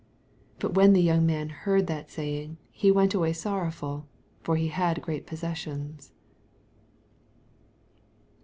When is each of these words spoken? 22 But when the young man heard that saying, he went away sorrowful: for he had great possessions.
22 0.57 0.57
But 0.67 0.73
when 0.73 0.93
the 0.93 1.01
young 1.03 1.27
man 1.27 1.49
heard 1.49 1.85
that 1.85 2.09
saying, 2.09 2.57
he 2.71 2.89
went 2.89 3.13
away 3.13 3.31
sorrowful: 3.33 4.07
for 4.41 4.55
he 4.55 4.69
had 4.69 4.99
great 4.99 5.27
possessions. 5.27 6.11